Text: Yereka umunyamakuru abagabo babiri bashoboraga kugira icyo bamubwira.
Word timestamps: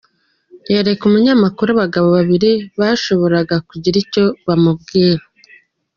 Yereka 0.73 1.01
umunyamakuru 1.09 1.67
abagabo 1.73 2.07
babiri 2.17 2.51
bashoboraga 2.79 3.55
kugira 3.69 3.95
icyo 4.03 4.25
bamubwira. 4.45 5.23